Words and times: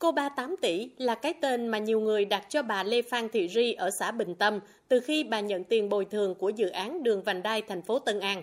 Cô 0.00 0.12
ba 0.12 0.28
8 0.28 0.56
tỷ 0.56 0.90
là 0.98 1.14
cái 1.14 1.34
tên 1.40 1.68
mà 1.68 1.78
nhiều 1.78 2.00
người 2.00 2.24
đặt 2.24 2.46
cho 2.48 2.62
bà 2.62 2.82
Lê 2.82 3.02
Phan 3.02 3.28
Thị 3.28 3.48
Ri 3.48 3.72
ở 3.72 3.90
xã 3.90 4.10
Bình 4.10 4.34
Tâm 4.34 4.60
từ 4.88 5.00
khi 5.00 5.24
bà 5.24 5.40
nhận 5.40 5.64
tiền 5.64 5.88
bồi 5.88 6.04
thường 6.04 6.34
của 6.34 6.48
dự 6.48 6.68
án 6.68 7.02
đường 7.02 7.22
vành 7.22 7.42
đai 7.42 7.62
thành 7.62 7.82
phố 7.82 7.98
Tân 7.98 8.20
An. 8.20 8.42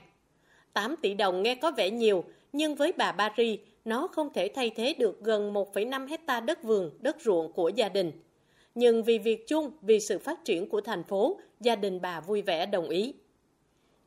8 0.73 0.95
tỷ 1.01 1.13
đồng 1.13 1.43
nghe 1.43 1.55
có 1.55 1.71
vẻ 1.71 1.89
nhiều, 1.89 2.23
nhưng 2.53 2.75
với 2.75 2.93
bà 2.97 3.11
Ba 3.11 3.33
Ri, 3.37 3.59
nó 3.85 4.07
không 4.07 4.33
thể 4.33 4.51
thay 4.55 4.69
thế 4.69 4.93
được 4.99 5.23
gần 5.23 5.53
1,5 5.53 6.07
hecta 6.07 6.39
đất 6.39 6.63
vườn, 6.63 6.91
đất 6.99 7.17
ruộng 7.21 7.53
của 7.53 7.69
gia 7.69 7.89
đình. 7.89 8.11
Nhưng 8.75 9.03
vì 9.03 9.17
việc 9.17 9.47
chung, 9.47 9.71
vì 9.81 9.99
sự 9.99 10.19
phát 10.19 10.45
triển 10.45 10.69
của 10.69 10.81
thành 10.81 11.03
phố, 11.03 11.39
gia 11.59 11.75
đình 11.75 12.01
bà 12.01 12.21
vui 12.21 12.41
vẻ 12.41 12.65
đồng 12.65 12.89
ý. 12.89 13.13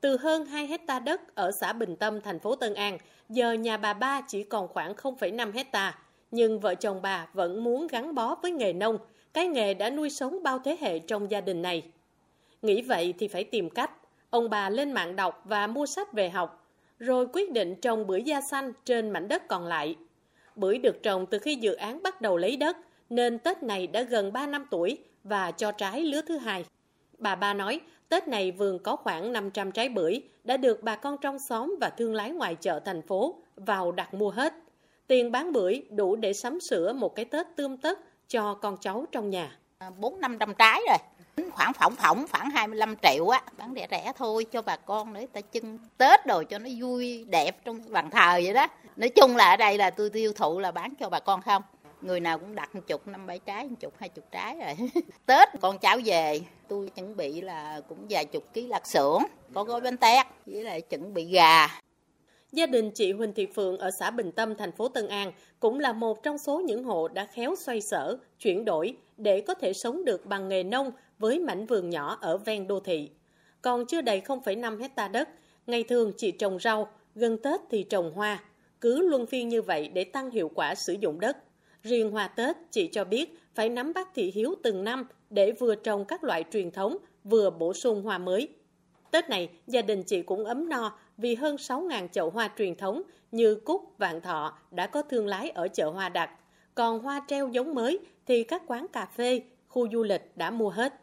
Từ 0.01 0.17
hơn 0.17 0.47
2 0.47 0.67
hecta 0.67 0.99
đất 0.99 1.35
ở 1.35 1.51
xã 1.53 1.73
Bình 1.73 1.97
Tâm, 1.97 2.21
thành 2.21 2.39
phố 2.39 2.55
Tân 2.55 2.75
An, 2.75 2.99
giờ 3.29 3.53
nhà 3.53 3.77
bà 3.77 3.93
Ba 3.93 4.21
chỉ 4.29 4.43
còn 4.43 4.69
khoảng 4.69 4.95
0,5 4.95 5.53
hecta 5.53 5.99
nhưng 6.31 6.61
vợ 6.61 6.75
chồng 6.75 7.03
bà 7.03 7.27
vẫn 7.33 7.65
muốn 7.65 7.87
gắn 7.87 8.15
bó 8.15 8.35
với 8.35 8.51
nghề 8.51 8.73
nông, 8.73 8.99
cái 9.33 9.49
nghề 9.49 9.75
đã 9.75 9.91
nuôi 9.91 10.11
sống 10.11 10.43
bao 10.43 10.59
thế 10.59 10.77
hệ 10.81 10.99
trong 10.99 11.31
gia 11.31 11.41
đình 11.41 11.63
này. 11.63 11.83
Nghĩ 12.63 12.83
vậy 12.83 13.15
thì 13.19 13.29
phải 13.29 13.45
tìm 13.45 13.71
cách. 13.71 13.91
Ông 14.31 14.51
bà 14.51 14.71
lên 14.71 14.93
mạng 14.93 15.17
đọc 15.17 15.43
và 15.45 15.67
mua 15.67 15.87
sách 15.87 16.13
về 16.13 16.31
học, 16.31 16.67
rồi 16.99 17.27
quyết 17.33 17.53
định 17.53 17.75
trồng 17.75 18.07
bưởi 18.07 18.23
da 18.23 18.41
xanh 18.41 18.73
trên 18.85 19.11
mảnh 19.11 19.29
đất 19.29 19.49
còn 19.49 19.67
lại. 19.67 19.97
Bưởi 20.57 20.79
được 20.79 21.03
trồng 21.03 21.27
từ 21.27 21.39
khi 21.39 21.55
dự 21.55 21.75
án 21.75 22.03
bắt 22.03 22.21
đầu 22.21 22.37
lấy 22.37 22.57
đất, 22.57 22.77
nên 23.11 23.39
Tết 23.39 23.63
này 23.63 23.87
đã 23.87 24.03
gần 24.03 24.33
3 24.33 24.47
năm 24.47 24.67
tuổi 24.71 24.99
và 25.25 25.51
cho 25.51 25.73
trái 25.73 26.05
lứa 26.05 26.21
thứ 26.23 26.39
hai. 26.39 26.65
Bà 27.19 27.35
ba 27.35 27.55
nói, 27.55 27.81
Tết 28.09 28.29
này 28.29 28.53
vườn 28.53 28.79
có 28.79 28.97
khoảng 28.97 29.33
500 29.33 29.73
trái 29.73 29.89
bưởi, 29.89 30.23
đã 30.45 30.57
được 30.57 30.83
bà 30.83 30.97
con 30.97 31.17
trong 31.21 31.39
xóm 31.39 31.77
và 31.81 31.91
thương 31.91 32.15
lái 32.15 32.31
ngoài 32.31 32.55
chợ 32.55 32.81
thành 32.85 33.03
phố 33.03 33.35
vào 33.57 33.93
đặt 33.93 34.15
mua 34.15 34.31
hết. 34.31 34.55
Tiền 35.11 35.33
bán 35.33 35.53
bưởi 35.53 35.83
đủ 35.91 36.17
để 36.17 36.33
sắm 36.33 36.61
sửa 36.61 36.93
một 36.93 37.15
cái 37.15 37.25
Tết 37.25 37.47
tươm 37.57 37.77
tất 37.77 37.99
cho 38.29 38.55
con 38.55 38.77
cháu 38.81 39.07
trong 39.13 39.31
nhà. 39.31 39.59
À, 39.79 39.91
bốn 39.99 40.21
năm 40.21 40.39
trăm 40.39 40.55
trái 40.55 40.81
rồi. 40.89 40.97
Khoảng 41.53 41.73
phỏng 41.73 41.95
phỏng 41.97 42.27
khoảng 42.31 42.51
25 42.51 42.97
triệu 43.03 43.29
á, 43.29 43.43
bán 43.59 43.73
rẻ 43.77 43.87
rẻ 43.91 44.13
thôi 44.17 44.47
cho 44.53 44.63
bà 44.63 44.77
con 44.77 45.15
để 45.15 45.27
ta 45.33 45.41
chân 45.41 45.79
tết 45.99 46.27
rồi 46.27 46.45
cho 46.45 46.59
nó 46.59 46.69
vui, 46.81 47.25
đẹp 47.29 47.65
trong 47.65 47.81
bàn 47.89 48.11
thờ 48.11 48.41
vậy 48.45 48.53
đó. 48.53 48.67
Nói 48.97 49.09
chung 49.09 49.37
là 49.37 49.51
ở 49.51 49.57
đây 49.57 49.79
là 49.79 49.91
tôi 49.91 50.11
tiêu 50.11 50.33
thụ 50.33 50.59
là 50.59 50.71
bán 50.71 50.95
cho 51.01 51.09
bà 51.09 51.21
con 51.21 51.43
không? 51.43 51.63
Người 52.01 52.21
nào 52.21 52.39
cũng 52.39 52.55
đặt 52.55 52.75
một 52.75 52.83
chục, 52.87 53.09
năm 53.09 53.27
bảy 53.27 53.39
trái, 53.39 53.69
một 53.69 53.77
chục, 53.81 53.93
hai 53.99 54.09
chục 54.09 54.25
trái 54.31 54.57
rồi. 54.59 54.91
Tết 55.27 55.49
con 55.61 55.79
cháu 55.79 55.99
về, 56.05 56.41
tôi 56.69 56.89
chuẩn 56.89 57.17
bị 57.17 57.41
là 57.41 57.81
cũng 57.89 58.07
vài 58.11 58.25
chục 58.25 58.45
ký 58.53 58.67
lạc 58.67 58.87
xưởng, 58.87 59.23
có 59.55 59.65
gói 59.65 59.81
bánh 59.81 59.97
tét 59.97 60.27
với 60.47 60.63
lại 60.63 60.81
chuẩn 60.81 61.15
bị 61.15 61.25
gà. 61.25 61.69
Gia 62.53 62.67
đình 62.67 62.91
chị 62.91 63.13
Huỳnh 63.13 63.33
Thị 63.33 63.47
Phượng 63.47 63.79
ở 63.79 63.91
xã 63.91 64.11
Bình 64.11 64.33
Tâm, 64.33 64.55
thành 64.55 64.73
phố 64.73 64.89
Tân 64.89 65.09
An 65.09 65.33
cũng 65.61 65.81
là 65.81 65.93
một 65.93 66.23
trong 66.23 66.39
số 66.39 66.61
những 66.61 66.85
hộ 66.85 67.09
đã 67.09 67.27
khéo 67.27 67.55
xoay 67.57 67.81
sở, 67.81 68.19
chuyển 68.39 68.65
đổi 68.65 68.97
để 69.17 69.41
có 69.41 69.55
thể 69.55 69.73
sống 69.73 70.05
được 70.05 70.27
bằng 70.27 70.49
nghề 70.49 70.63
nông 70.63 70.93
với 71.19 71.39
mảnh 71.39 71.67
vườn 71.67 71.91
nhỏ 71.91 72.19
ở 72.21 72.39
ven 72.39 72.67
đô 72.67 72.81
thị. 72.81 73.11
Còn 73.63 73.87
chưa 73.87 74.01
đầy 74.01 74.21
0,5 74.21 74.79
hecta 74.79 75.09
đất, 75.09 75.29
ngày 75.67 75.83
thường 75.83 76.13
chị 76.17 76.31
trồng 76.31 76.59
rau, 76.59 76.89
gần 77.15 77.39
Tết 77.43 77.61
thì 77.71 77.83
trồng 77.83 78.13
hoa. 78.13 78.45
Cứ 78.81 79.09
luân 79.09 79.27
phiên 79.27 79.49
như 79.49 79.63
vậy 79.63 79.89
để 79.89 80.05
tăng 80.05 80.31
hiệu 80.31 80.51
quả 80.55 80.75
sử 80.75 80.97
dụng 81.01 81.21
đất. 81.21 81.37
Riêng 81.83 82.11
hoa 82.11 82.29
Tết, 82.29 82.57
chị 82.71 82.89
cho 82.93 83.05
biết 83.05 83.39
phải 83.55 83.69
nắm 83.69 83.93
bắt 83.93 84.09
thị 84.15 84.33
hiếu 84.35 84.55
từng 84.63 84.85
năm 84.85 85.07
để 85.31 85.53
vừa 85.53 85.75
trồng 85.75 86.05
các 86.05 86.25
loại 86.25 86.45
truyền 86.53 86.71
thống, 86.71 86.97
vừa 87.25 87.51
bổ 87.51 87.75
sung 87.75 88.03
hoa 88.03 88.19
mới. 88.19 88.49
Tết 89.11 89.31
này, 89.31 89.49
gia 89.67 89.83
đình 89.83 90.03
chị 90.03 90.23
cũng 90.23 90.45
ấm 90.45 90.69
no 90.69 90.99
vì 91.21 91.35
hơn 91.35 91.57
6.000 91.57 92.09
chậu 92.09 92.31
hoa 92.31 92.51
truyền 92.59 92.75
thống 92.75 93.03
như 93.33 93.55
cúc, 93.55 93.95
vạn 93.99 94.21
thọ 94.21 94.59
đã 94.71 94.87
có 94.87 95.03
thương 95.03 95.27
lái 95.27 95.51
ở 95.51 95.69
chợ 95.69 95.91
hoa 95.91 96.09
đặt. 96.09 96.31
Còn 96.75 96.99
hoa 96.99 97.25
treo 97.29 97.49
giống 97.49 97.75
mới 97.75 97.99
thì 98.27 98.45
các 98.45 98.63
quán 98.67 98.87
cà 98.93 99.07
phê, 99.07 99.43
khu 99.69 99.89
du 99.93 100.03
lịch 100.03 100.37
đã 100.37 100.51
mua 100.51 100.71
hết. 100.71 100.95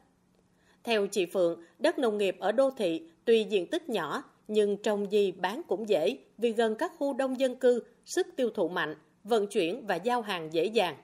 Theo 0.84 1.08
chị 1.08 1.26
Phượng, 1.26 1.62
đất 1.80 2.00
nông 2.00 2.18
nghiệp 2.18 2.38
ở 2.40 2.52
đô 2.52 2.72
thị 2.72 3.02
tuy 3.26 3.44
diện 3.44 3.68
tích 3.68 3.90
nhỏ 3.90 4.24
nhưng 4.48 4.78
trồng 4.78 5.12
gì 5.12 5.32
bán 5.32 5.62
cũng 5.68 5.90
dễ 5.90 6.18
vì 6.38 6.52
gần 6.52 6.76
các 6.76 6.92
khu 6.98 7.14
đông 7.14 7.40
dân 7.40 7.56
cư, 7.56 7.84
sức 8.06 8.28
tiêu 8.36 8.50
thụ 8.50 8.70
mạnh, 8.70 8.96
vận 9.24 9.48
chuyển 9.48 9.88
và 9.88 9.96
giao 9.96 10.22
hàng 10.22 10.54
dễ 10.54 10.66
dàng. 10.66 10.96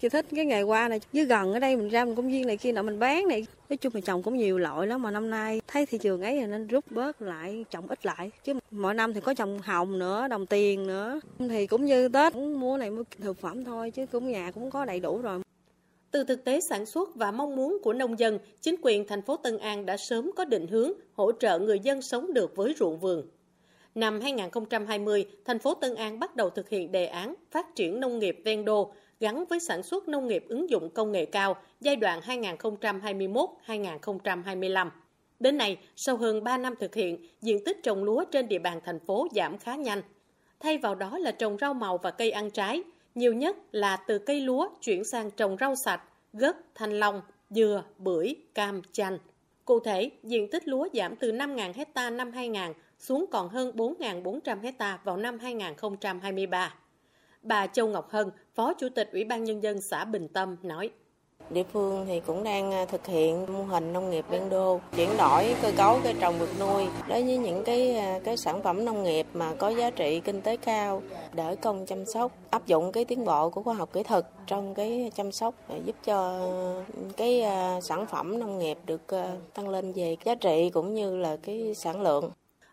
Chị 0.00 0.08
thích 0.08 0.26
cái 0.36 0.44
nghề 0.44 0.62
hoa 0.62 0.88
này, 0.88 1.00
dưới 1.12 1.24
gần 1.24 1.52
ở 1.52 1.58
đây 1.58 1.76
mình 1.76 1.88
ra 1.88 2.04
mình 2.04 2.14
công 2.14 2.28
viên 2.28 2.46
này 2.46 2.56
kia 2.56 2.72
nọ 2.72 2.82
mình 2.82 2.98
bán 2.98 3.28
này. 3.28 3.46
Nói 3.68 3.76
chung 3.76 3.92
mình 3.94 4.04
trồng 4.04 4.22
cũng 4.22 4.36
nhiều 4.36 4.58
loại 4.58 4.86
lắm 4.86 5.02
mà 5.02 5.10
năm 5.10 5.30
nay 5.30 5.60
thấy 5.66 5.86
thị 5.86 5.98
trường 5.98 6.22
ấy 6.22 6.46
nên 6.46 6.66
rút 6.66 6.84
bớt 6.90 7.22
lại, 7.22 7.64
trồng 7.70 7.88
ít 7.88 8.06
lại. 8.06 8.30
Chứ 8.44 8.52
mỗi 8.70 8.94
năm 8.94 9.14
thì 9.14 9.20
có 9.20 9.34
trồng 9.34 9.58
hồng 9.58 9.98
nữa, 9.98 10.28
đồng 10.28 10.46
tiền 10.46 10.86
nữa. 10.86 11.20
Thì 11.38 11.66
cũng 11.66 11.84
như 11.84 12.08
Tết 12.08 12.32
cũng 12.32 12.60
mua 12.60 12.76
này 12.76 12.90
mua 12.90 13.02
thực 13.20 13.38
phẩm 13.38 13.64
thôi 13.64 13.90
chứ 13.90 14.06
cũng 14.06 14.32
nhà 14.32 14.50
cũng 14.50 14.70
có 14.70 14.84
đầy 14.84 15.00
đủ 15.00 15.18
rồi. 15.18 15.40
Từ 16.10 16.24
thực 16.24 16.44
tế 16.44 16.60
sản 16.60 16.86
xuất 16.86 17.14
và 17.14 17.30
mong 17.30 17.56
muốn 17.56 17.78
của 17.82 17.92
nông 17.92 18.18
dân, 18.18 18.38
chính 18.60 18.76
quyền 18.82 19.08
thành 19.08 19.22
phố 19.22 19.36
Tân 19.36 19.58
An 19.58 19.86
đã 19.86 19.96
sớm 19.96 20.30
có 20.36 20.44
định 20.44 20.66
hướng 20.66 20.92
hỗ 21.12 21.32
trợ 21.32 21.58
người 21.58 21.78
dân 21.78 22.02
sống 22.02 22.32
được 22.34 22.56
với 22.56 22.74
ruộng 22.78 22.98
vườn. 22.98 23.26
Năm 23.94 24.20
2020, 24.20 25.26
thành 25.44 25.58
phố 25.58 25.74
Tân 25.74 25.94
An 25.94 26.18
bắt 26.18 26.36
đầu 26.36 26.50
thực 26.50 26.68
hiện 26.68 26.92
đề 26.92 27.06
án 27.06 27.34
phát 27.50 27.74
triển 27.74 28.00
nông 28.00 28.18
nghiệp 28.18 28.40
ven 28.44 28.64
đô 28.64 28.92
gắn 29.20 29.44
với 29.44 29.60
sản 29.60 29.82
xuất 29.82 30.08
nông 30.08 30.26
nghiệp 30.26 30.44
ứng 30.48 30.70
dụng 30.70 30.90
công 30.90 31.12
nghệ 31.12 31.26
cao 31.26 31.56
giai 31.80 31.96
đoạn 31.96 32.20
2021-2025. 32.20 34.90
Đến 35.40 35.56
nay, 35.56 35.78
sau 35.96 36.16
hơn 36.16 36.44
3 36.44 36.58
năm 36.58 36.74
thực 36.80 36.94
hiện, 36.94 37.26
diện 37.40 37.64
tích 37.64 37.82
trồng 37.82 38.04
lúa 38.04 38.24
trên 38.24 38.48
địa 38.48 38.58
bàn 38.58 38.80
thành 38.84 38.98
phố 39.06 39.28
giảm 39.32 39.58
khá 39.58 39.74
nhanh. 39.74 40.02
Thay 40.60 40.78
vào 40.78 40.94
đó 40.94 41.18
là 41.18 41.32
trồng 41.32 41.56
rau 41.60 41.74
màu 41.74 41.98
và 41.98 42.10
cây 42.10 42.30
ăn 42.30 42.50
trái, 42.50 42.82
nhiều 43.14 43.32
nhất 43.32 43.56
là 43.72 43.96
từ 43.96 44.18
cây 44.18 44.40
lúa 44.40 44.68
chuyển 44.80 45.04
sang 45.04 45.30
trồng 45.30 45.56
rau 45.60 45.74
sạch, 45.74 46.02
gấc, 46.32 46.56
thanh 46.74 46.98
long, 46.98 47.22
dừa, 47.50 47.84
bưởi, 47.98 48.34
cam, 48.54 48.82
chanh. 48.92 49.18
Cụ 49.64 49.80
thể, 49.80 50.10
diện 50.22 50.48
tích 50.50 50.68
lúa 50.68 50.88
giảm 50.92 51.16
từ 51.16 51.32
5.000 51.32 51.72
hecta 51.72 52.10
năm 52.10 52.32
2000 52.32 52.72
xuống 52.98 53.26
còn 53.30 53.48
hơn 53.48 53.76
4.400 53.76 54.60
hecta 54.60 54.98
vào 55.04 55.16
năm 55.16 55.38
2023. 55.38 56.74
Bà 57.42 57.66
Châu 57.66 57.86
Ngọc 57.86 58.10
Hân, 58.10 58.30
Phó 58.54 58.72
Chủ 58.74 58.88
tịch 58.94 59.08
Ủy 59.12 59.24
ban 59.24 59.44
Nhân 59.44 59.62
dân 59.62 59.80
xã 59.80 60.04
Bình 60.04 60.28
Tâm 60.28 60.56
nói. 60.62 60.90
Địa 61.50 61.62
phương 61.62 62.06
thì 62.06 62.20
cũng 62.20 62.44
đang 62.44 62.72
à, 62.72 62.84
thực 62.84 63.06
hiện 63.06 63.46
mô 63.52 63.62
hình 63.62 63.92
nông 63.92 64.10
nghiệp 64.10 64.24
ven 64.30 64.50
đô, 64.50 64.80
chuyển 64.96 65.08
đổi 65.18 65.54
cơ 65.62 65.72
cấu 65.76 66.00
cây 66.04 66.14
trồng 66.20 66.38
vật 66.38 66.48
nuôi 66.60 66.86
đối 67.08 67.22
với 67.22 67.36
những 67.36 67.64
cái 67.64 67.96
à, 67.96 68.20
cái 68.24 68.36
sản 68.36 68.62
phẩm 68.62 68.84
nông 68.84 69.02
nghiệp 69.02 69.26
mà 69.34 69.54
có 69.58 69.68
giá 69.68 69.90
trị 69.90 70.20
kinh 70.20 70.40
tế 70.40 70.56
cao, 70.56 71.02
đỡ 71.32 71.56
công 71.62 71.86
chăm 71.86 72.06
sóc, 72.06 72.32
áp 72.50 72.66
dụng 72.66 72.92
cái 72.92 73.04
tiến 73.04 73.24
bộ 73.24 73.50
của 73.50 73.62
khoa 73.62 73.74
học 73.74 73.92
kỹ 73.92 74.02
thuật 74.02 74.26
trong 74.46 74.74
cái 74.74 75.10
chăm 75.14 75.32
sóc 75.32 75.54
để 75.68 75.80
giúp 75.84 75.96
cho 76.04 76.38
ừ, 76.38 76.82
cái 77.16 77.42
à, 77.42 77.80
sản 77.80 78.06
phẩm 78.06 78.38
nông 78.38 78.58
nghiệp 78.58 78.78
được 78.86 79.02
tăng 79.54 79.68
lên 79.68 79.92
về 79.92 80.16
giá 80.24 80.34
trị 80.34 80.70
cũng 80.74 80.94
như 80.94 81.16
là 81.16 81.36
cái 81.36 81.74
sản 81.74 82.02
lượng. 82.02 82.30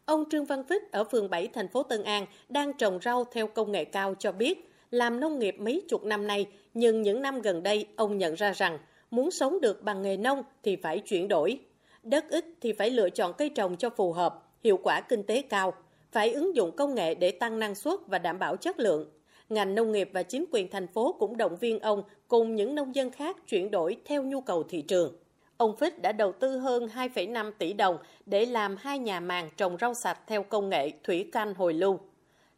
Ông 0.07 0.23
Trương 0.29 0.45
Văn 0.45 0.63
Vích 0.63 0.91
ở 0.91 1.03
phường 1.03 1.29
7 1.29 1.47
thành 1.47 1.67
phố 1.67 1.83
Tân 1.83 2.03
An 2.03 2.25
đang 2.49 2.73
trồng 2.73 2.99
rau 3.03 3.25
theo 3.31 3.47
công 3.47 3.71
nghệ 3.71 3.85
cao 3.85 4.15
cho 4.19 4.31
biết, 4.31 4.71
làm 4.91 5.19
nông 5.19 5.39
nghiệp 5.39 5.55
mấy 5.59 5.81
chục 5.89 6.03
năm 6.03 6.27
nay, 6.27 6.45
nhưng 6.73 7.01
những 7.01 7.21
năm 7.21 7.41
gần 7.41 7.63
đây 7.63 7.87
ông 7.95 8.17
nhận 8.17 8.33
ra 8.33 8.51
rằng 8.51 8.79
muốn 9.11 9.31
sống 9.31 9.61
được 9.61 9.83
bằng 9.83 10.01
nghề 10.01 10.17
nông 10.17 10.43
thì 10.63 10.75
phải 10.75 10.99
chuyển 10.99 11.27
đổi. 11.27 11.59
Đất 12.03 12.25
ít 12.29 12.45
thì 12.61 12.73
phải 12.73 12.89
lựa 12.89 13.09
chọn 13.09 13.33
cây 13.37 13.49
trồng 13.49 13.77
cho 13.77 13.89
phù 13.89 14.13
hợp, 14.13 14.43
hiệu 14.63 14.79
quả 14.83 15.01
kinh 15.01 15.23
tế 15.23 15.41
cao, 15.41 15.73
phải 16.11 16.33
ứng 16.33 16.55
dụng 16.55 16.75
công 16.75 16.95
nghệ 16.95 17.15
để 17.15 17.31
tăng 17.31 17.59
năng 17.59 17.75
suất 17.75 17.99
và 18.07 18.19
đảm 18.19 18.39
bảo 18.39 18.55
chất 18.55 18.79
lượng. 18.79 19.09
Ngành 19.49 19.75
nông 19.75 19.91
nghiệp 19.91 20.09
và 20.13 20.23
chính 20.23 20.45
quyền 20.51 20.69
thành 20.71 20.87
phố 20.87 21.15
cũng 21.19 21.37
động 21.37 21.55
viên 21.55 21.79
ông 21.79 22.03
cùng 22.27 22.55
những 22.55 22.75
nông 22.75 22.95
dân 22.95 23.11
khác 23.11 23.37
chuyển 23.47 23.71
đổi 23.71 23.97
theo 24.05 24.23
nhu 24.23 24.41
cầu 24.41 24.63
thị 24.63 24.81
trường. 24.81 25.15
Ông 25.57 25.75
Phích 25.77 26.01
đã 26.01 26.11
đầu 26.11 26.31
tư 26.31 26.57
hơn 26.57 26.87
2,5 26.95 27.51
tỷ 27.57 27.73
đồng 27.73 27.97
để 28.25 28.45
làm 28.45 28.75
hai 28.79 28.99
nhà 28.99 29.19
màng 29.19 29.49
trồng 29.57 29.77
rau 29.81 29.93
sạch 29.93 30.19
theo 30.27 30.43
công 30.43 30.69
nghệ 30.69 30.91
thủy 31.03 31.29
canh 31.31 31.53
hồi 31.53 31.73
lưu. 31.73 31.99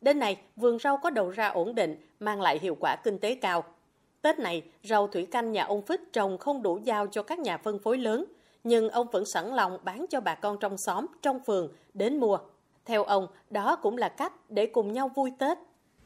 Đến 0.02 0.20
nay, 0.20 0.38
vườn 0.56 0.80
rau 0.80 0.98
có 0.98 1.10
đầu 1.10 1.30
ra 1.30 1.48
ổn 1.48 1.76
định, 1.76 1.96
mang 2.20 2.42
lại 2.42 2.60
hiệu 2.60 2.78
quả 2.80 2.96
kinh 2.96 3.20
tế 3.20 3.36
cao. 3.36 3.64
Tết 4.22 4.40
này, 4.40 4.64
rau 4.84 5.08
thủy 5.08 5.26
canh 5.26 5.52
nhà 5.52 5.64
ông 5.64 5.82
Phích 5.82 6.14
trồng 6.14 6.38
không 6.38 6.62
đủ 6.62 6.80
giao 6.84 7.08
cho 7.08 7.24
các 7.24 7.40
nhà 7.40 7.58
phân 7.58 7.80
phối 7.80 7.98
lớn, 7.98 8.26
nhưng 8.64 8.90
ông 8.90 9.08
vẫn 9.12 9.26
sẵn 9.26 9.56
lòng 9.56 9.78
bán 9.84 10.06
cho 10.10 10.22
bà 10.22 10.36
con 10.36 10.58
trong 10.60 10.78
xóm, 10.78 11.06
trong 11.22 11.40
phường 11.40 11.72
đến 11.94 12.20
mua. 12.20 12.38
Theo 12.86 13.04
ông, 13.04 13.28
đó 13.50 13.76
cũng 13.76 13.98
là 13.98 14.10
cách 14.10 14.34
để 14.50 14.66
cùng 14.66 14.94
nhau 14.94 15.12
vui 15.16 15.32
Tết 15.40 15.58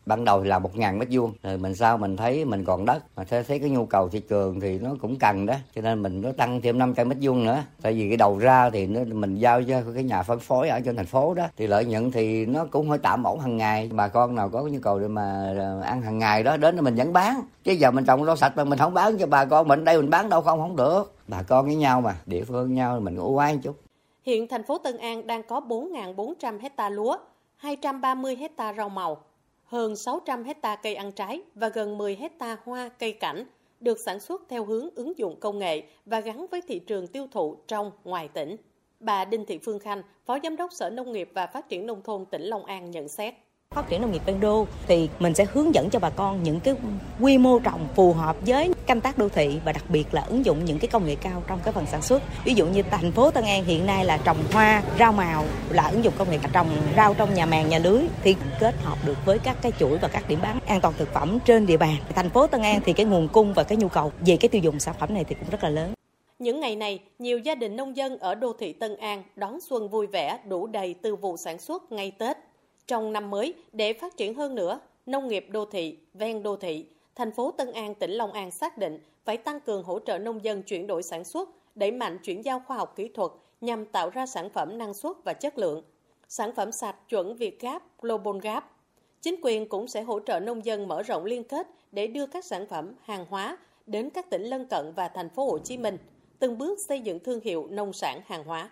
ban 0.05 0.25
đầu 0.25 0.43
thì 0.43 0.49
là 0.49 0.59
một 0.59 0.77
ngàn 0.77 0.99
mét 0.99 1.07
vuông. 1.11 1.33
Rồi 1.43 1.57
mình 1.57 1.75
sau 1.75 1.97
mình 1.97 2.17
thấy 2.17 2.45
mình 2.45 2.65
còn 2.65 2.85
đất. 2.85 3.03
Mà 3.15 3.23
thấy, 3.23 3.43
thấy 3.43 3.59
cái 3.59 3.69
nhu 3.69 3.85
cầu 3.85 4.09
thị 4.09 4.19
trường 4.19 4.59
thì 4.59 4.79
nó 4.79 4.89
cũng 5.01 5.19
cần 5.19 5.45
đó. 5.45 5.55
Cho 5.75 5.81
nên 5.81 6.03
mình 6.03 6.21
nó 6.21 6.31
tăng 6.37 6.61
thêm 6.61 6.77
500 6.77 7.09
mét 7.09 7.17
vuông 7.21 7.43
nữa. 7.45 7.63
Tại 7.81 7.93
vì 7.93 8.07
cái 8.07 8.17
đầu 8.17 8.37
ra 8.37 8.69
thì 8.69 8.87
nó, 8.87 8.99
mình 9.03 9.35
giao 9.35 9.63
cho 9.63 9.81
cái 9.93 10.03
nhà 10.03 10.23
phân 10.23 10.39
phối 10.39 10.69
ở 10.69 10.79
trên 10.79 10.95
thành 10.95 11.05
phố 11.05 11.33
đó. 11.33 11.45
Thì 11.57 11.67
lợi 11.67 11.85
nhuận 11.85 12.11
thì 12.11 12.45
nó 12.45 12.65
cũng 12.65 12.89
hơi 12.89 12.97
tạm 12.97 13.23
ổn 13.23 13.39
hàng 13.39 13.57
ngày. 13.57 13.89
Bà 13.93 14.07
con 14.07 14.35
nào 14.35 14.49
có 14.49 14.61
nhu 14.61 14.79
cầu 14.79 14.99
để 14.99 15.07
mà 15.07 15.53
ờ, 15.57 15.81
ăn 15.81 16.01
hàng 16.01 16.19
ngày 16.19 16.43
đó 16.43 16.57
đến 16.57 16.83
mình 16.83 16.95
vẫn 16.95 17.13
bán. 17.13 17.41
Chứ 17.63 17.71
giờ 17.71 17.91
mình 17.91 18.05
trồng 18.05 18.25
rau 18.25 18.35
sạch 18.35 18.57
mà 18.57 18.63
mình 18.63 18.79
không 18.79 18.93
bán 18.93 19.17
cho 19.17 19.27
bà 19.27 19.45
con 19.45 19.67
mình 19.67 19.85
đây 19.85 20.01
mình 20.01 20.09
bán 20.09 20.29
đâu 20.29 20.41
không 20.41 20.59
không 20.59 20.75
được. 20.75 21.15
Bà 21.27 21.43
con 21.43 21.65
với 21.65 21.75
nhau 21.75 22.01
mà 22.01 22.15
địa 22.25 22.43
phương 22.43 22.67
với 22.67 22.75
nhau 22.75 22.99
mình 22.99 23.15
ưu 23.15 23.37
ái 23.37 23.59
chút. 23.63 23.75
Hiện 24.23 24.47
thành 24.47 24.63
phố 24.63 24.77
Tân 24.77 24.97
An 24.97 25.27
đang 25.27 25.43
có 25.43 25.59
4.400 25.59 26.59
hecta 26.59 26.89
lúa, 26.89 27.17
230 27.55 28.35
hecta 28.35 28.73
rau 28.73 28.89
màu, 28.89 29.17
hơn 29.73 29.95
600 29.95 30.43
hecta 30.43 30.75
cây 30.75 30.95
ăn 30.95 31.11
trái 31.11 31.41
và 31.55 31.69
gần 31.69 31.97
10 31.97 32.15
hecta 32.15 32.57
hoa 32.63 32.89
cây 32.89 33.11
cảnh 33.11 33.45
được 33.79 33.99
sản 33.99 34.19
xuất 34.19 34.41
theo 34.49 34.65
hướng 34.65 34.89
ứng 34.95 35.17
dụng 35.17 35.39
công 35.39 35.59
nghệ 35.59 35.83
và 36.05 36.19
gắn 36.19 36.45
với 36.51 36.61
thị 36.67 36.79
trường 36.79 37.07
tiêu 37.07 37.27
thụ 37.31 37.57
trong, 37.67 37.91
ngoài 38.03 38.27
tỉnh. 38.27 38.55
Bà 38.99 39.25
Đinh 39.25 39.45
Thị 39.45 39.57
Phương 39.57 39.79
Khanh, 39.79 40.01
Phó 40.25 40.37
Giám 40.43 40.55
đốc 40.55 40.73
Sở 40.73 40.89
Nông 40.89 41.11
nghiệp 41.11 41.29
và 41.33 41.47
Phát 41.47 41.69
triển 41.69 41.85
Nông 41.85 42.01
thôn 42.01 42.25
tỉnh 42.25 42.41
Long 42.41 42.65
An 42.65 42.91
nhận 42.91 43.07
xét 43.07 43.33
phát 43.75 43.89
triển 43.89 44.01
nông 44.01 44.11
nghiệp 44.11 44.21
ven 44.25 44.39
đô 44.39 44.67
thì 44.87 45.09
mình 45.19 45.33
sẽ 45.33 45.45
hướng 45.53 45.75
dẫn 45.75 45.89
cho 45.89 45.99
bà 45.99 46.09
con 46.09 46.43
những 46.43 46.59
cái 46.59 46.75
quy 47.19 47.37
mô 47.37 47.59
trồng 47.59 47.87
phù 47.95 48.13
hợp 48.13 48.35
với 48.45 48.73
canh 48.85 49.01
tác 49.01 49.17
đô 49.17 49.29
thị 49.29 49.59
và 49.65 49.71
đặc 49.71 49.83
biệt 49.89 50.13
là 50.13 50.21
ứng 50.21 50.45
dụng 50.45 50.65
những 50.65 50.79
cái 50.79 50.87
công 50.87 51.05
nghệ 51.05 51.15
cao 51.15 51.43
trong 51.47 51.59
cái 51.63 51.73
phần 51.73 51.85
sản 51.85 52.01
xuất. 52.01 52.23
Ví 52.45 52.53
dụ 52.53 52.65
như 52.65 52.83
thành 52.91 53.11
phố 53.11 53.31
Tân 53.31 53.43
An 53.43 53.63
hiện 53.63 53.85
nay 53.85 54.05
là 54.05 54.17
trồng 54.17 54.37
hoa, 54.53 54.83
rau 54.99 55.11
màu 55.11 55.45
là 55.69 55.87
ứng 55.87 56.03
dụng 56.03 56.13
công 56.17 56.31
nghệ 56.31 56.39
trồng 56.53 56.67
rau 56.95 57.13
trong 57.13 57.33
nhà 57.33 57.45
màng 57.45 57.69
nhà 57.69 57.79
lưới 57.79 58.01
thì 58.23 58.35
kết 58.59 58.75
hợp 58.83 58.97
được 59.05 59.17
với 59.25 59.39
các 59.39 59.57
cái 59.61 59.71
chuỗi 59.79 59.97
và 59.97 60.07
các 60.07 60.27
điểm 60.27 60.39
bán 60.41 60.59
an 60.67 60.81
toàn 60.81 60.93
thực 60.97 61.13
phẩm 61.13 61.39
trên 61.45 61.65
địa 61.65 61.77
bàn. 61.77 61.95
Thành 62.15 62.29
phố 62.29 62.47
Tân 62.47 62.61
An 62.61 62.81
thì 62.85 62.93
cái 62.93 63.05
nguồn 63.05 63.27
cung 63.27 63.53
và 63.53 63.63
cái 63.63 63.77
nhu 63.77 63.87
cầu 63.87 64.11
về 64.25 64.37
cái 64.37 64.49
tiêu 64.49 64.61
dùng 64.61 64.79
sản 64.79 64.95
phẩm 64.99 65.13
này 65.13 65.23
thì 65.23 65.35
cũng 65.35 65.49
rất 65.49 65.63
là 65.63 65.69
lớn. 65.69 65.93
Những 66.39 66.59
ngày 66.59 66.75
này, 66.75 66.99
nhiều 67.19 67.39
gia 67.39 67.55
đình 67.55 67.75
nông 67.75 67.97
dân 67.97 68.17
ở 68.19 68.35
đô 68.35 68.53
thị 68.59 68.73
Tân 68.73 68.97
An 68.97 69.23
đón 69.35 69.61
xuân 69.61 69.89
vui 69.89 70.07
vẻ 70.07 70.39
đủ 70.47 70.67
đầy 70.67 70.95
từ 71.01 71.15
vụ 71.15 71.37
sản 71.37 71.59
xuất 71.59 71.91
ngay 71.91 72.11
Tết. 72.11 72.37
Trong 72.87 73.13
năm 73.13 73.29
mới, 73.29 73.53
để 73.73 73.93
phát 73.93 74.17
triển 74.17 74.33
hơn 74.33 74.55
nữa, 74.55 74.79
nông 75.05 75.27
nghiệp 75.27 75.47
đô 75.49 75.65
thị, 75.65 75.97
ven 76.13 76.43
đô 76.43 76.55
thị, 76.55 76.85
thành 77.15 77.31
phố 77.31 77.51
Tân 77.51 77.71
An, 77.71 77.95
tỉnh 77.95 78.11
Long 78.11 78.31
An 78.31 78.51
xác 78.51 78.77
định 78.77 78.99
phải 79.25 79.37
tăng 79.37 79.59
cường 79.59 79.83
hỗ 79.83 79.99
trợ 79.99 80.17
nông 80.17 80.43
dân 80.43 80.63
chuyển 80.63 80.87
đổi 80.87 81.03
sản 81.03 81.23
xuất, 81.23 81.49
đẩy 81.75 81.91
mạnh 81.91 82.17
chuyển 82.23 82.45
giao 82.45 82.61
khoa 82.67 82.77
học 82.77 82.93
kỹ 82.95 83.07
thuật 83.07 83.31
nhằm 83.61 83.85
tạo 83.85 84.09
ra 84.09 84.25
sản 84.25 84.49
phẩm 84.49 84.77
năng 84.77 84.93
suất 84.93 85.11
và 85.23 85.33
chất 85.33 85.57
lượng. 85.57 85.83
Sản 86.27 86.51
phẩm 86.55 86.71
sạch 86.71 87.09
chuẩn 87.09 87.35
Việt 87.35 87.59
Gap, 87.59 88.01
Global 88.01 88.39
Gap. 88.41 88.71
Chính 89.21 89.35
quyền 89.41 89.69
cũng 89.69 89.87
sẽ 89.87 90.01
hỗ 90.01 90.19
trợ 90.19 90.39
nông 90.39 90.65
dân 90.65 90.87
mở 90.87 91.03
rộng 91.03 91.25
liên 91.25 91.43
kết 91.43 91.67
để 91.91 92.07
đưa 92.07 92.25
các 92.25 92.45
sản 92.45 92.65
phẩm, 92.69 92.93
hàng 93.01 93.25
hóa 93.29 93.57
đến 93.87 94.09
các 94.09 94.29
tỉnh 94.29 94.43
lân 94.43 94.65
cận 94.65 94.93
và 94.95 95.07
thành 95.07 95.29
phố 95.29 95.45
Hồ 95.45 95.59
Chí 95.59 95.77
Minh, 95.77 95.97
từng 96.39 96.57
bước 96.57 96.79
xây 96.79 97.01
dựng 97.01 97.19
thương 97.19 97.39
hiệu 97.43 97.67
nông 97.69 97.93
sản 97.93 98.21
hàng 98.25 98.43
hóa. 98.43 98.69